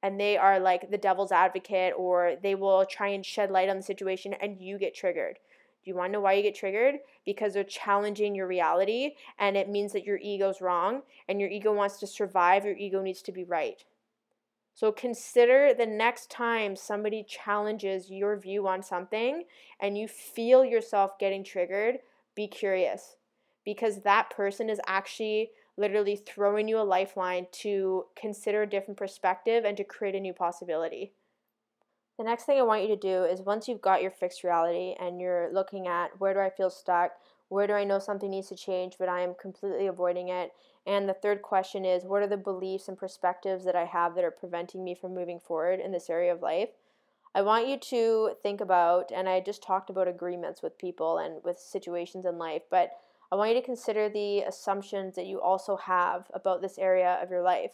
and 0.02 0.18
they 0.18 0.36
are 0.36 0.58
like 0.58 0.90
the 0.90 0.98
devil's 0.98 1.32
advocate 1.32 1.92
or 1.96 2.36
they 2.42 2.54
will 2.54 2.86
try 2.86 3.08
and 3.08 3.24
shed 3.24 3.50
light 3.50 3.68
on 3.68 3.76
the 3.76 3.82
situation 3.82 4.34
and 4.34 4.60
you 4.60 4.78
get 4.78 4.94
triggered. 4.94 5.38
Do 5.84 5.90
you 5.90 5.96
want 5.96 6.10
to 6.10 6.12
know 6.12 6.20
why 6.20 6.34
you 6.34 6.42
get 6.42 6.54
triggered? 6.54 6.96
Because 7.24 7.54
they're 7.54 7.64
challenging 7.64 8.34
your 8.34 8.46
reality 8.46 9.14
and 9.38 9.56
it 9.56 9.68
means 9.68 9.92
that 9.92 10.04
your 10.04 10.18
ego's 10.18 10.60
wrong 10.60 11.02
and 11.28 11.40
your 11.40 11.50
ego 11.50 11.72
wants 11.72 11.98
to 12.00 12.06
survive, 12.06 12.64
your 12.64 12.76
ego 12.76 13.02
needs 13.02 13.22
to 13.22 13.32
be 13.32 13.44
right. 13.44 13.84
So 14.74 14.92
consider 14.92 15.74
the 15.74 15.86
next 15.86 16.30
time 16.30 16.74
somebody 16.74 17.22
challenges 17.22 18.10
your 18.10 18.36
view 18.36 18.66
on 18.66 18.82
something 18.82 19.44
and 19.78 19.98
you 19.98 20.08
feel 20.08 20.64
yourself 20.64 21.18
getting 21.18 21.44
triggered, 21.44 21.98
be 22.34 22.46
curious 22.48 23.16
because 23.64 24.00
that 24.02 24.30
person 24.30 24.70
is 24.70 24.80
actually 24.86 25.50
literally 25.76 26.16
throwing 26.16 26.66
you 26.68 26.78
a 26.78 26.82
lifeline 26.82 27.46
to 27.52 28.06
consider 28.16 28.62
a 28.62 28.68
different 28.68 28.98
perspective 28.98 29.64
and 29.64 29.76
to 29.76 29.84
create 29.84 30.14
a 30.14 30.20
new 30.20 30.32
possibility. 30.32 31.12
The 32.18 32.24
next 32.24 32.44
thing 32.44 32.58
I 32.58 32.62
want 32.62 32.82
you 32.82 32.88
to 32.88 32.96
do 32.96 33.24
is 33.24 33.40
once 33.40 33.66
you've 33.66 33.80
got 33.80 34.02
your 34.02 34.10
fixed 34.12 34.44
reality 34.44 34.94
and 35.00 35.20
you're 35.20 35.52
looking 35.52 35.86
at 35.88 36.20
where 36.20 36.34
do 36.34 36.40
I 36.40 36.50
feel 36.50 36.70
stuck, 36.70 37.12
Where 37.48 37.66
do 37.66 37.72
I 37.72 37.82
know 37.82 37.98
something 37.98 38.30
needs 38.30 38.48
to 38.50 38.54
change, 38.56 38.96
but 38.96 39.08
I 39.08 39.22
am 39.22 39.34
completely 39.34 39.88
avoiding 39.88 40.28
it? 40.28 40.52
And 40.90 41.08
the 41.08 41.14
third 41.14 41.40
question 41.40 41.84
is 41.84 42.02
what 42.02 42.20
are 42.20 42.26
the 42.26 42.36
beliefs 42.36 42.88
and 42.88 42.98
perspectives 42.98 43.64
that 43.64 43.76
I 43.76 43.84
have 43.84 44.16
that 44.16 44.24
are 44.24 44.30
preventing 44.32 44.82
me 44.82 44.96
from 44.96 45.14
moving 45.14 45.38
forward 45.38 45.78
in 45.78 45.92
this 45.92 46.10
area 46.10 46.32
of 46.32 46.42
life? 46.42 46.70
I 47.32 47.42
want 47.42 47.68
you 47.68 47.78
to 47.78 48.32
think 48.42 48.60
about, 48.60 49.12
and 49.14 49.28
I 49.28 49.38
just 49.38 49.62
talked 49.62 49.88
about 49.88 50.08
agreements 50.08 50.62
with 50.62 50.76
people 50.78 51.18
and 51.18 51.44
with 51.44 51.60
situations 51.60 52.26
in 52.26 52.38
life, 52.38 52.62
but 52.72 52.90
I 53.30 53.36
want 53.36 53.50
you 53.54 53.60
to 53.60 53.64
consider 53.64 54.08
the 54.08 54.40
assumptions 54.40 55.14
that 55.14 55.26
you 55.26 55.40
also 55.40 55.76
have 55.76 56.24
about 56.34 56.60
this 56.60 56.76
area 56.76 57.20
of 57.22 57.30
your 57.30 57.42
life. 57.42 57.70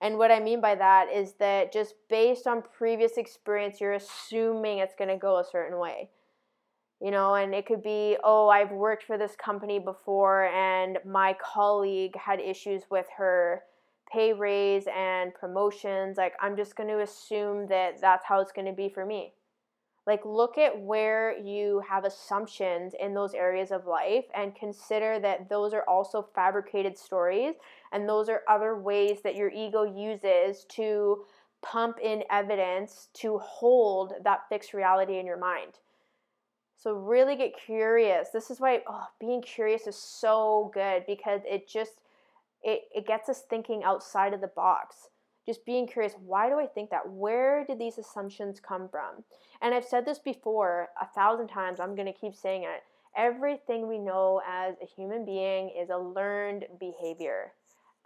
And 0.00 0.18
what 0.18 0.32
I 0.32 0.40
mean 0.40 0.60
by 0.60 0.74
that 0.74 1.06
is 1.14 1.34
that 1.34 1.72
just 1.72 1.94
based 2.08 2.48
on 2.48 2.64
previous 2.76 3.16
experience, 3.16 3.80
you're 3.80 3.92
assuming 3.92 4.78
it's 4.78 4.96
going 4.96 5.10
to 5.10 5.16
go 5.16 5.38
a 5.38 5.44
certain 5.44 5.78
way. 5.78 6.10
You 7.00 7.10
know, 7.10 7.34
and 7.34 7.54
it 7.54 7.66
could 7.66 7.82
be, 7.82 8.16
oh, 8.24 8.48
I've 8.48 8.70
worked 8.70 9.04
for 9.04 9.18
this 9.18 9.36
company 9.36 9.78
before 9.78 10.46
and 10.46 10.98
my 11.04 11.36
colleague 11.42 12.16
had 12.16 12.40
issues 12.40 12.84
with 12.90 13.06
her 13.18 13.62
pay 14.10 14.32
raise 14.32 14.84
and 14.94 15.34
promotions. 15.34 16.16
Like, 16.16 16.34
I'm 16.40 16.56
just 16.56 16.74
going 16.74 16.88
to 16.88 17.00
assume 17.00 17.66
that 17.68 18.00
that's 18.00 18.24
how 18.24 18.40
it's 18.40 18.52
going 18.52 18.66
to 18.66 18.72
be 18.72 18.88
for 18.88 19.04
me. 19.04 19.34
Like, 20.06 20.24
look 20.24 20.56
at 20.56 20.80
where 20.80 21.36
you 21.36 21.82
have 21.88 22.04
assumptions 22.04 22.94
in 22.98 23.12
those 23.12 23.34
areas 23.34 23.72
of 23.72 23.86
life 23.86 24.24
and 24.34 24.54
consider 24.54 25.18
that 25.18 25.48
those 25.48 25.74
are 25.74 25.82
also 25.88 26.28
fabricated 26.34 26.96
stories 26.96 27.54
and 27.92 28.08
those 28.08 28.28
are 28.28 28.42
other 28.48 28.78
ways 28.78 29.18
that 29.24 29.34
your 29.34 29.50
ego 29.50 29.82
uses 29.82 30.64
to 30.70 31.24
pump 31.60 31.98
in 32.00 32.22
evidence 32.30 33.08
to 33.14 33.38
hold 33.38 34.12
that 34.22 34.48
fixed 34.48 34.72
reality 34.72 35.18
in 35.18 35.26
your 35.26 35.38
mind. 35.38 35.80
So, 36.78 36.92
really 36.94 37.36
get 37.36 37.52
curious. 37.64 38.28
This 38.32 38.50
is 38.50 38.60
why 38.60 38.82
oh, 38.86 39.06
being 39.18 39.42
curious 39.42 39.86
is 39.86 39.96
so 39.96 40.70
good 40.74 41.04
because 41.06 41.40
it 41.46 41.68
just 41.68 41.92
it, 42.62 42.82
it 42.94 43.06
gets 43.06 43.28
us 43.28 43.42
thinking 43.48 43.82
outside 43.82 44.34
of 44.34 44.40
the 44.40 44.48
box. 44.48 45.08
Just 45.46 45.64
being 45.64 45.86
curious 45.86 46.14
why 46.24 46.48
do 46.48 46.58
i 46.58 46.66
think 46.66 46.90
that? 46.90 47.08
Where 47.08 47.64
did 47.64 47.78
these 47.78 47.98
assumptions 47.98 48.60
come 48.60 48.88
from? 48.88 49.24
And 49.62 49.74
i've 49.74 49.84
said 49.84 50.04
this 50.04 50.18
before 50.18 50.88
a 51.00 51.06
thousand 51.06 51.48
times 51.48 51.80
i'm 51.80 51.96
to 51.96 52.12
keep 52.12 52.34
saying 52.34 52.64
it. 52.64 52.82
Everything 53.16 53.88
we 53.88 53.98
know 53.98 54.42
as 54.46 54.74
a 54.82 54.86
human 54.86 55.24
being 55.24 55.70
is 55.70 55.88
a 55.88 55.96
learned 55.96 56.66
behavior. 56.78 57.52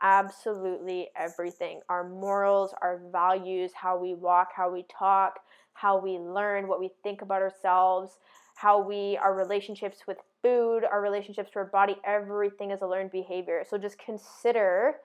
Absolutely 0.03 1.09
everything. 1.17 1.81
Our 1.89 2.09
morals 2.09 2.73
our 2.81 3.01
values 3.11 3.73
how 3.75 3.99
we 3.99 4.15
walk 4.15 4.51
how 4.55 4.71
we 4.71 4.85
talk 4.97 5.41
how 5.73 5.99
we 5.99 6.19
learn 6.19 6.69
what 6.69 6.79
we 6.79 6.91
think 7.03 7.23
about 7.23 7.43
ourselves 7.43 8.19
how 8.61 8.81
we 8.81 9.19
our 9.23 9.35
relationships 9.35 10.01
with 10.07 10.19
food 10.43 10.85
our 10.91 11.01
relationships 11.01 11.51
to 11.51 11.59
our 11.59 11.65
body 11.65 11.97
everything 12.05 12.71
is 12.71 12.83
a 12.83 12.87
learned 12.87 13.11
behavior 13.11 13.65
so 13.69 13.79
just 13.79 13.99
consider 13.99 14.97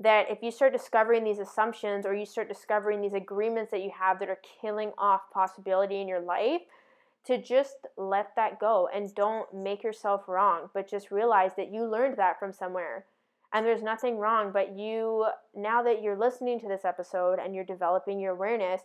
that 0.00 0.30
if 0.30 0.42
you 0.42 0.50
start 0.50 0.72
discovering 0.72 1.24
these 1.24 1.38
assumptions 1.38 2.04
or 2.04 2.14
you 2.14 2.26
start 2.26 2.48
discovering 2.48 3.00
these 3.00 3.14
agreements 3.14 3.70
that 3.70 3.82
you 3.82 3.90
have 3.98 4.18
that 4.18 4.28
are 4.28 4.40
killing 4.60 4.92
off 4.98 5.22
possibility 5.32 6.00
in 6.00 6.08
your 6.08 6.20
life, 6.20 6.60
to 7.24 7.42
just 7.42 7.86
let 7.96 8.36
that 8.36 8.60
go 8.60 8.88
and 8.94 9.14
don't 9.14 9.52
make 9.52 9.82
yourself 9.82 10.28
wrong, 10.28 10.70
but 10.72 10.88
just 10.88 11.10
realize 11.10 11.52
that 11.56 11.72
you 11.72 11.84
learned 11.84 12.16
that 12.16 12.38
from 12.38 12.52
somewhere. 12.52 13.04
And 13.52 13.64
there's 13.64 13.82
nothing 13.82 14.18
wrong, 14.18 14.50
but 14.52 14.76
you, 14.76 15.26
now 15.54 15.82
that 15.82 16.02
you're 16.02 16.16
listening 16.16 16.60
to 16.60 16.68
this 16.68 16.84
episode 16.84 17.38
and 17.42 17.54
you're 17.54 17.64
developing 17.64 18.20
your 18.20 18.32
awareness, 18.32 18.82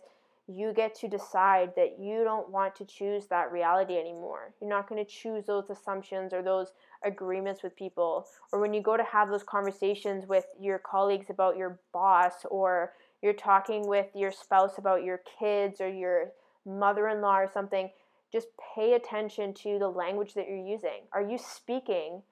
you 0.48 0.72
get 0.72 0.94
to 0.96 1.08
decide 1.08 1.72
that 1.76 1.98
you 2.00 2.24
don't 2.24 2.50
want 2.50 2.74
to 2.76 2.84
choose 2.84 3.26
that 3.28 3.52
reality 3.52 3.96
anymore. 3.96 4.52
You're 4.60 4.70
not 4.70 4.88
going 4.88 5.04
to 5.04 5.10
choose 5.10 5.46
those 5.46 5.70
assumptions 5.70 6.32
or 6.32 6.42
those 6.42 6.72
agreements 7.04 7.62
with 7.62 7.76
people. 7.76 8.26
Or 8.52 8.60
when 8.60 8.74
you 8.74 8.82
go 8.82 8.96
to 8.96 9.04
have 9.04 9.28
those 9.28 9.44
conversations 9.44 10.26
with 10.26 10.44
your 10.60 10.78
colleagues 10.78 11.30
about 11.30 11.56
your 11.56 11.78
boss, 11.92 12.44
or 12.50 12.92
you're 13.22 13.32
talking 13.32 13.86
with 13.86 14.06
your 14.14 14.32
spouse 14.32 14.78
about 14.78 15.04
your 15.04 15.20
kids 15.38 15.80
or 15.80 15.88
your 15.88 16.32
mother 16.66 17.08
in 17.08 17.20
law 17.20 17.38
or 17.38 17.50
something, 17.52 17.90
just 18.32 18.48
pay 18.74 18.94
attention 18.94 19.54
to 19.54 19.78
the 19.78 19.88
language 19.88 20.34
that 20.34 20.48
you're 20.48 20.56
using. 20.56 21.02
Are 21.12 21.22
you 21.22 21.38
speaking 21.38 22.22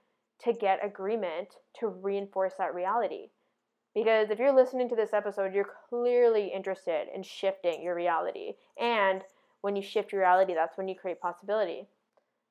to 0.43 0.53
get 0.53 0.85
agreement 0.85 1.57
to 1.79 1.89
reinforce 1.89 2.55
that 2.59 2.75
reality? 2.75 3.29
Because 3.95 4.31
if 4.31 4.39
you're 4.39 4.55
listening 4.55 4.89
to 4.89 4.97
this 4.97 5.13
episode, 5.13 5.53
you're 5.53 5.69
clearly 5.89 6.53
interested 6.55 7.09
in 7.15 7.23
shifting 7.23 7.83
your 7.83 7.95
reality. 7.95 8.55
And 8.81 9.23
when 9.63 9.75
you 9.75 9.83
shift 9.83 10.13
your 10.13 10.23
reality, 10.23 10.55
that's 10.55 10.79
when 10.79 10.89
you 10.89 10.95
create 10.95 11.21
possibility. 11.21 11.87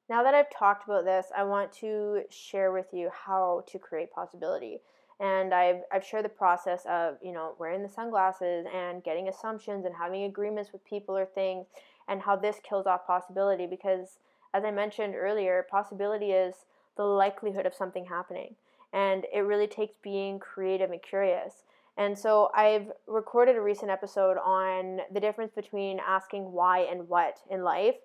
Now 0.09 0.23
that 0.23 0.33
I've 0.33 0.49
talked 0.49 0.85
about 0.85 1.05
this, 1.05 1.27
I 1.37 1.43
want 1.43 1.71
to 1.73 2.23
share 2.29 2.71
with 2.71 2.87
you 2.91 3.09
how 3.13 3.63
to 3.67 3.79
create 3.79 4.11
possibility. 4.11 4.81
And 5.19 5.53
I've, 5.53 5.81
I've 5.91 6.05
shared 6.05 6.25
the 6.25 6.29
process 6.29 6.85
of, 6.89 7.17
you 7.21 7.31
know, 7.31 7.55
wearing 7.59 7.83
the 7.83 7.89
sunglasses 7.89 8.65
and 8.73 9.03
getting 9.03 9.27
assumptions 9.27 9.85
and 9.85 9.95
having 9.95 10.23
agreements 10.23 10.71
with 10.71 10.83
people 10.85 11.15
or 11.17 11.25
things 11.25 11.67
and 12.07 12.21
how 12.21 12.35
this 12.35 12.57
kills 12.63 12.87
off 12.87 13.05
possibility 13.05 13.67
because 13.67 14.19
as 14.53 14.63
I 14.63 14.71
mentioned 14.71 15.13
earlier, 15.15 15.67
possibility 15.69 16.31
is 16.31 16.55
the 16.97 17.03
likelihood 17.03 17.65
of 17.65 17.73
something 17.73 18.05
happening 18.05 18.55
and 18.93 19.25
it 19.33 19.41
really 19.41 19.67
takes 19.67 19.95
being 20.01 20.39
creative 20.39 20.91
and 20.91 21.01
curious. 21.01 21.63
And 21.97 22.17
so 22.17 22.49
I've 22.55 22.91
recorded 23.07 23.55
a 23.55 23.61
recent 23.61 23.91
episode 23.91 24.37
on 24.37 25.01
the 25.13 25.19
difference 25.19 25.51
between 25.53 25.99
asking 25.99 26.51
why 26.51 26.79
and 26.89 27.09
what 27.09 27.39
in 27.49 27.63
life. 27.63 27.95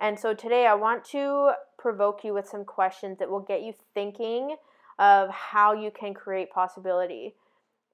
And 0.00 0.18
so 0.18 0.32
today 0.34 0.66
I 0.66 0.74
want 0.74 1.04
to 1.06 1.52
provoke 1.78 2.24
you 2.24 2.32
with 2.32 2.48
some 2.48 2.64
questions 2.64 3.18
that 3.18 3.30
will 3.30 3.40
get 3.40 3.62
you 3.62 3.74
thinking 3.94 4.56
of 4.98 5.28
how 5.30 5.72
you 5.74 5.90
can 5.90 6.14
create 6.14 6.50
possibility 6.50 7.34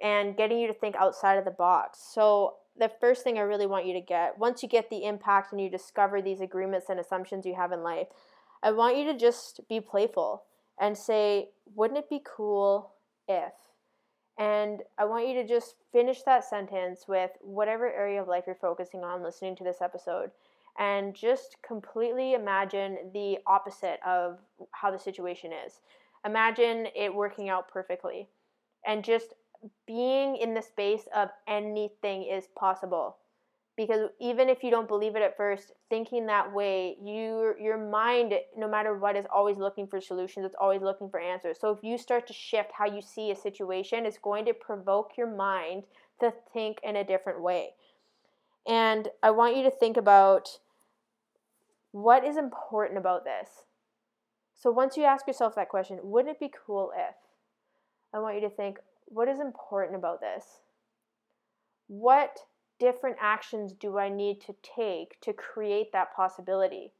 and 0.01 0.37
getting 0.37 0.59
you 0.59 0.69
to 0.69 0.75
think 0.75 0.95
outside 0.97 1.39
of 1.39 1.45
the 1.45 1.51
box. 1.51 1.99
So 2.15 2.55
the 2.79 2.91
first 3.01 3.25
thing 3.25 3.37
I 3.37 3.43
really 3.43 3.67
want 3.67 3.87
you 3.87 3.93
to 3.95 4.01
get, 4.01 4.39
once 4.39 4.63
you 4.63 4.69
get 4.69 4.91
the 4.91 5.05
impact 5.05 5.53
and 5.53 5.61
you 5.61 5.69
discover 5.69 6.23
these 6.23 6.41
agreements 6.41 6.87
and 6.89 7.01
assumptions 7.01 7.45
you 7.45 7.57
have 7.57 7.73
in 7.73 7.83
life, 7.83 8.07
I 8.63 8.71
want 8.71 8.97
you 8.97 9.05
to 9.13 9.19
just 9.19 9.61
be 9.69 9.81
playful 9.81 10.45
and 10.81 10.97
say, 10.97 11.49
wouldn't 11.75 11.99
it 11.99 12.11
be 12.11 12.23
cool 12.25 12.93
if? 13.27 13.53
And 14.39 14.83
I 14.99 15.05
want 15.05 15.27
you 15.27 15.35
to 15.35 15.47
just 15.47 15.75
finish 15.93 16.23
that 16.23 16.45
sentence 16.45 17.07
with 17.09 17.31
whatever 17.41 17.93
area 17.93 18.23
of 18.23 18.29
life 18.29 18.45
you're 18.47 18.55
focusing 18.55 19.03
on 19.03 19.23
listening 19.23 19.57
to 19.57 19.65
this 19.65 19.83
episode 19.83 20.31
and 20.79 21.15
just 21.15 21.57
completely 21.67 22.35
imagine 22.35 22.99
the 23.13 23.39
opposite 23.49 23.99
of 24.07 24.39
how 24.71 24.93
the 24.93 24.99
situation 24.99 25.51
is. 25.67 25.81
Imagine 26.25 26.87
it 26.95 27.13
working 27.13 27.49
out 27.49 27.69
perfectly 27.69 28.29
and 28.87 29.03
just 29.03 29.35
being 29.87 30.37
in 30.37 30.55
the 30.55 30.63
space 30.63 31.09
of 31.15 31.31
anything 31.49 32.23
is 32.23 32.47
possible 32.57 33.17
because 33.79 34.11
even 34.21 34.49
if 34.49 34.65
you 34.65 34.73
don't 34.73 34.89
believe 34.89 35.15
it 35.15 35.23
at 35.23 35.37
first 35.37 35.71
thinking 35.89 36.27
that 36.27 36.53
way 36.53 36.97
you 37.01 37.55
your 37.61 37.79
mind 37.79 38.35
no 38.57 38.69
matter 38.69 38.99
what 38.99 39.17
is 39.17 39.25
always 39.33 39.57
looking 39.57 39.87
for 39.87 40.01
solutions. 40.01 40.45
It's 40.45 40.57
always 40.61 40.83
looking 40.83 41.09
for 41.09 41.21
answers. 41.21 41.59
So 41.61 41.71
if 41.71 41.79
you 41.85 41.97
start 41.97 42.27
to 42.27 42.33
shift 42.33 42.73
how 42.77 42.87
you 42.87 43.01
see 43.01 43.31
a 43.31 43.37
situation 43.37 44.05
it's 44.05 44.19
going 44.19 44.45
to 44.47 44.53
provoke 44.53 45.13
your 45.17 45.33
mind 45.33 45.85
to 46.21 46.35
think 46.53 46.79
in 46.83 46.97
a 46.97 47.05
different 47.05 47.41
way. 47.41 47.71
And 48.67 49.09
i 49.23 49.31
want 49.31 49.57
you 49.57 49.63
to 49.63 49.71
think 49.71 49.97
about 49.97 50.59
what 51.93 52.25
is 52.25 52.37
important 52.37 52.99
about 52.99 53.25
this. 53.25 53.63
So 54.57 54.73
once 54.73 54.97
you 54.97 55.05
ask 55.05 55.27
yourself 55.29 55.55
that 55.55 55.69
question 55.69 56.01
wouldn't 56.03 56.35
it 56.35 56.41
be 56.41 56.53
cool 56.67 56.91
if 56.97 57.15
i 58.13 58.19
want 58.19 58.35
you 58.35 58.41
to 58.41 58.51
think 58.51 58.79
what 59.07 59.29
is 59.29 59.39
important 59.39 59.97
about 59.97 60.21
this? 60.21 60.45
What 61.87 62.41
different 62.79 63.17
actions 63.21 63.73
do 63.73 63.99
I 63.99 64.09
need 64.09 64.41
to 64.43 64.55
take 64.63 65.21
to 65.21 65.33
create 65.33 65.93
that 65.93 66.15
possibility? 66.15 66.93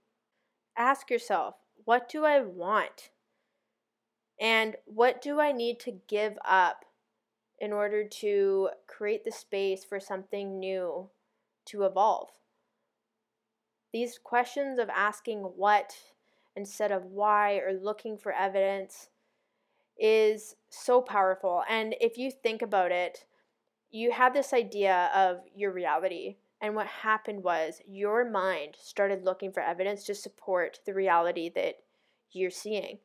Ask 0.77 1.11
yourself, 1.11 1.57
what 1.85 2.09
do 2.09 2.25
I 2.25 2.41
want? 2.41 3.11
And 4.41 4.77
what 4.85 5.21
do 5.21 5.41
I 5.41 5.53
need 5.53 5.81
to 5.81 6.01
give 6.07 6.39
up 6.45 6.85
in 7.59 7.73
order 7.73 8.05
to 8.07 8.69
create 8.87 9.25
the 9.25 9.33
space 9.33 9.85
for 9.85 9.99
something 9.99 10.59
new 10.59 11.11
to 11.67 11.85
evolve? 11.85 12.31
These 13.93 14.19
questions 14.23 14.79
of 14.79 14.89
asking 14.91 15.41
what 15.41 15.97
instead 16.55 16.93
of 16.93 17.07
why 17.07 17.55
or 17.55 17.73
looking 17.73 18.19
for 18.19 18.33
evidence 18.33 19.09
is 19.99 20.57
so 20.69 21.01
powerful. 21.01 21.63
And 21.69 21.95
if 22.01 22.19
you 22.19 22.31
think 22.31 22.63
about 22.63 22.93
it, 22.93 23.25
you 23.91 24.13
had 24.13 24.35
this 24.35 24.53
idea 24.53 25.11
of 25.15 25.41
your 25.55 25.73
reality. 25.73 26.37
And 26.61 26.75
what 26.75 26.87
happened 26.87 27.45
was 27.45 27.81
your 27.87 28.29
mind 28.29 28.77
started 28.81 29.25
looking 29.25 29.53
for 29.53 29.63
evidence 29.63 30.05
to 30.05 30.15
support 30.15 30.81
the 30.85 30.95
reality 30.95 31.51
that 31.55 31.77
you're 32.33 32.51
seeing. 32.51 32.99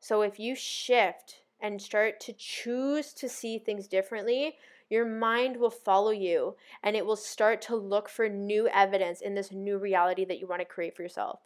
So 0.00 0.22
if 0.22 0.38
you 0.38 0.54
shift 0.54 1.42
and 1.60 1.80
start 1.80 2.20
to 2.20 2.32
choose 2.32 3.12
to 3.14 3.28
see 3.28 3.58
things 3.58 3.88
differently, 3.88 4.56
your 4.90 5.06
mind 5.06 5.56
will 5.56 5.70
follow 5.70 6.10
you 6.10 6.56
and 6.82 6.96
it 6.96 7.06
will 7.06 7.16
start 7.16 7.62
to 7.62 7.76
look 7.76 8.08
for 8.10 8.28
new 8.28 8.68
evidence 8.68 9.22
in 9.22 9.34
this 9.34 9.50
new 9.50 9.78
reality 9.78 10.24
that 10.26 10.38
you 10.38 10.46
want 10.46 10.60
to 10.60 10.66
create 10.66 10.94
for 10.94 11.02
yourself. 11.02 11.40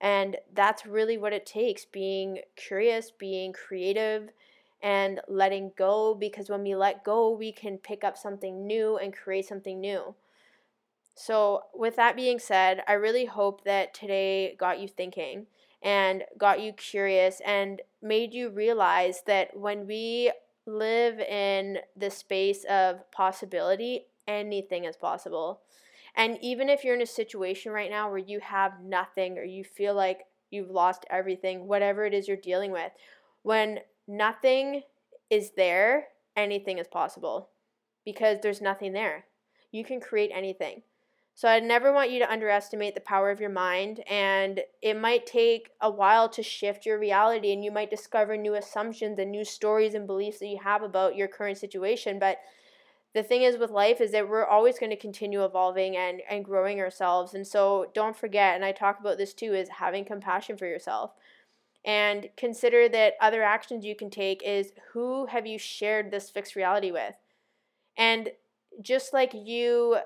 And 0.00 0.36
that's 0.54 0.86
really 0.86 1.18
what 1.18 1.32
it 1.32 1.44
takes 1.44 1.84
being 1.84 2.40
curious, 2.54 3.10
being 3.10 3.52
creative, 3.52 4.30
and 4.82 5.20
letting 5.28 5.72
go 5.76 6.14
because 6.14 6.48
when 6.48 6.62
we 6.62 6.74
let 6.74 7.04
go, 7.04 7.30
we 7.30 7.52
can 7.52 7.78
pick 7.78 8.04
up 8.04 8.16
something 8.16 8.66
new 8.66 8.96
and 8.96 9.16
create 9.16 9.46
something 9.46 9.80
new. 9.80 10.14
So, 11.14 11.64
with 11.74 11.96
that 11.96 12.14
being 12.14 12.38
said, 12.38 12.84
I 12.86 12.92
really 12.92 13.24
hope 13.24 13.64
that 13.64 13.92
today 13.92 14.54
got 14.56 14.78
you 14.78 14.86
thinking 14.86 15.46
and 15.82 16.22
got 16.38 16.60
you 16.60 16.72
curious 16.72 17.40
and 17.44 17.82
made 18.00 18.32
you 18.32 18.50
realize 18.50 19.22
that 19.26 19.56
when 19.56 19.86
we 19.86 20.30
live 20.64 21.18
in 21.18 21.78
the 21.96 22.10
space 22.10 22.64
of 22.70 23.10
possibility, 23.10 24.06
anything 24.28 24.84
is 24.84 24.96
possible. 24.96 25.62
And 26.14 26.38
even 26.40 26.68
if 26.68 26.84
you're 26.84 26.94
in 26.94 27.02
a 27.02 27.06
situation 27.06 27.72
right 27.72 27.90
now 27.90 28.08
where 28.08 28.18
you 28.18 28.40
have 28.40 28.80
nothing 28.82 29.38
or 29.38 29.44
you 29.44 29.64
feel 29.64 29.94
like 29.94 30.26
you've 30.50 30.70
lost 30.70 31.04
everything, 31.10 31.66
whatever 31.66 32.04
it 32.04 32.14
is 32.14 32.28
you're 32.28 32.36
dealing 32.36 32.70
with, 32.70 32.92
when 33.42 33.80
nothing 34.08 34.82
is 35.30 35.52
there, 35.56 36.08
anything 36.34 36.78
is 36.78 36.88
possible 36.88 37.50
because 38.04 38.38
there's 38.42 38.60
nothing 38.60 38.92
there. 38.92 39.26
You 39.70 39.84
can 39.84 40.00
create 40.00 40.30
anything. 40.34 40.82
So 41.34 41.46
I 41.46 41.60
never 41.60 41.92
want 41.92 42.10
you 42.10 42.18
to 42.18 42.32
underestimate 42.32 42.96
the 42.96 43.00
power 43.00 43.30
of 43.30 43.38
your 43.38 43.48
mind, 43.48 44.00
and 44.10 44.60
it 44.82 44.98
might 44.98 45.24
take 45.24 45.70
a 45.80 45.88
while 45.88 46.28
to 46.30 46.42
shift 46.42 46.84
your 46.84 46.98
reality, 46.98 47.52
and 47.52 47.62
you 47.62 47.70
might 47.70 47.90
discover 47.90 48.36
new 48.36 48.54
assumptions 48.54 49.20
and 49.20 49.30
new 49.30 49.44
stories 49.44 49.94
and 49.94 50.04
beliefs 50.04 50.40
that 50.40 50.48
you 50.48 50.58
have 50.58 50.82
about 50.82 51.14
your 51.14 51.28
current 51.28 51.56
situation. 51.56 52.18
But 52.18 52.38
the 53.14 53.22
thing 53.22 53.42
is 53.42 53.56
with 53.56 53.70
life 53.70 54.00
is 54.00 54.10
that 54.10 54.28
we're 54.28 54.44
always 54.44 54.80
going 54.80 54.90
to 54.90 54.96
continue 54.96 55.44
evolving 55.44 55.96
and, 55.96 56.22
and 56.28 56.44
growing 56.44 56.80
ourselves. 56.80 57.34
And 57.34 57.46
so 57.46 57.86
don't 57.94 58.16
forget, 58.16 58.56
and 58.56 58.64
I 58.64 58.72
talk 58.72 58.98
about 58.98 59.16
this 59.16 59.32
too, 59.32 59.54
is 59.54 59.68
having 59.68 60.04
compassion 60.04 60.56
for 60.56 60.66
yourself. 60.66 61.12
And 61.88 62.28
consider 62.36 62.86
that 62.90 63.14
other 63.18 63.42
actions 63.42 63.82
you 63.82 63.96
can 63.96 64.10
take 64.10 64.42
is 64.42 64.72
who 64.92 65.24
have 65.24 65.46
you 65.46 65.58
shared 65.58 66.10
this 66.10 66.28
fixed 66.28 66.54
reality 66.54 66.90
with? 66.90 67.14
And 67.96 68.28
just 68.82 69.14
like 69.14 69.32
you 69.32 69.96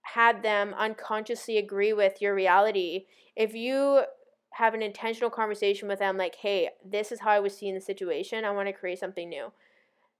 had 0.00 0.42
them 0.42 0.72
unconsciously 0.72 1.58
agree 1.58 1.92
with 1.92 2.22
your 2.22 2.34
reality, 2.34 3.04
if 3.36 3.52
you 3.52 4.04
have 4.52 4.72
an 4.72 4.80
intentional 4.80 5.28
conversation 5.28 5.86
with 5.86 5.98
them, 5.98 6.16
like, 6.16 6.36
hey, 6.36 6.70
this 6.82 7.12
is 7.12 7.20
how 7.20 7.30
I 7.32 7.40
was 7.40 7.54
seeing 7.54 7.74
the 7.74 7.80
situation, 7.82 8.46
I 8.46 8.50
want 8.50 8.68
to 8.68 8.72
create 8.72 8.98
something 8.98 9.28
new, 9.28 9.52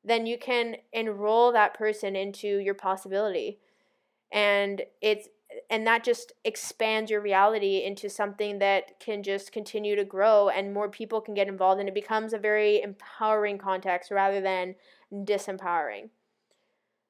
then 0.04 0.26
you 0.26 0.36
can 0.36 0.76
enroll 0.92 1.52
that 1.52 1.72
person 1.72 2.14
into 2.14 2.58
your 2.58 2.74
possibility. 2.74 3.60
And 4.30 4.82
it's 5.00 5.28
and 5.70 5.86
that 5.86 6.04
just 6.04 6.32
expands 6.44 7.10
your 7.10 7.20
reality 7.20 7.82
into 7.84 8.08
something 8.08 8.58
that 8.58 8.98
can 9.00 9.22
just 9.22 9.52
continue 9.52 9.96
to 9.96 10.04
grow 10.04 10.48
and 10.48 10.72
more 10.72 10.88
people 10.88 11.20
can 11.20 11.34
get 11.34 11.48
involved 11.48 11.80
and 11.80 11.88
it 11.88 11.94
becomes 11.94 12.32
a 12.32 12.38
very 12.38 12.80
empowering 12.82 13.58
context 13.58 14.10
rather 14.10 14.40
than 14.40 14.74
disempowering. 15.12 16.08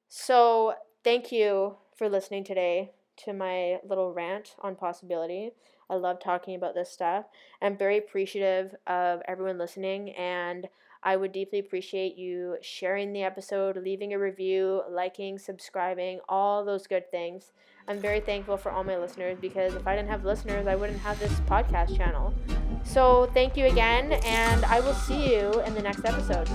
So, 0.09 0.75
thank 1.03 1.31
you 1.31 1.77
for 1.95 2.07
listening 2.07 2.43
today 2.43 2.91
to 3.25 3.33
my 3.33 3.79
little 3.87 4.13
rant 4.13 4.55
on 4.61 4.75
possibility. 4.75 5.51
I 5.89 5.95
love 5.95 6.19
talking 6.19 6.55
about 6.55 6.75
this 6.75 6.89
stuff. 6.89 7.25
I'm 7.61 7.77
very 7.77 7.97
appreciative 7.97 8.75
of 8.87 9.21
everyone 9.27 9.57
listening, 9.57 10.11
and 10.11 10.67
I 11.03 11.17
would 11.17 11.31
deeply 11.33 11.59
appreciate 11.59 12.17
you 12.17 12.57
sharing 12.61 13.11
the 13.11 13.23
episode, 13.23 13.77
leaving 13.77 14.13
a 14.13 14.19
review, 14.19 14.81
liking, 14.89 15.37
subscribing, 15.37 16.19
all 16.29 16.63
those 16.63 16.87
good 16.87 17.11
things. 17.11 17.51
I'm 17.87 17.99
very 17.99 18.21
thankful 18.21 18.55
for 18.55 18.71
all 18.71 18.85
my 18.85 18.97
listeners 18.97 19.37
because 19.41 19.75
if 19.75 19.85
I 19.85 19.95
didn't 19.95 20.09
have 20.09 20.23
listeners, 20.23 20.65
I 20.67 20.75
wouldn't 20.75 20.99
have 20.99 21.19
this 21.19 21.33
podcast 21.41 21.97
channel. 21.97 22.33
So, 22.83 23.29
thank 23.33 23.57
you 23.57 23.65
again, 23.65 24.13
and 24.25 24.63
I 24.65 24.79
will 24.79 24.93
see 24.93 25.33
you 25.33 25.61
in 25.61 25.73
the 25.73 25.81
next 25.81 26.05
episode. 26.05 26.49